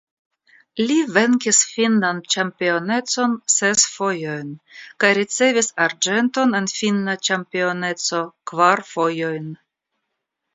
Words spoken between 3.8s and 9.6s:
fojojn kaj ricevis arĝenton en finna ĉampioneco kvar fojojn.